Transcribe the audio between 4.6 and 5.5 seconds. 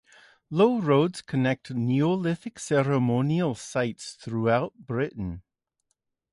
Britain.